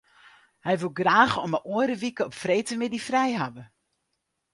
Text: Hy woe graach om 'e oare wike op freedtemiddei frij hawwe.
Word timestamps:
Hy 0.65 0.73
woe 0.79 0.95
graach 0.99 1.35
om 1.45 1.53
'e 1.55 1.61
oare 1.73 1.95
wike 2.01 2.23
op 2.27 2.33
freedtemiddei 2.41 3.03
frij 3.07 3.33
hawwe. 3.41 3.63